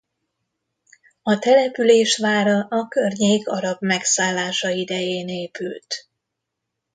A 1.21 1.39
település 1.39 2.17
vára 2.17 2.59
a 2.69 2.87
környék 2.87 3.47
arab 3.47 3.77
megszállása 3.81 4.69
idején 4.69 5.27
épült. 5.27 6.07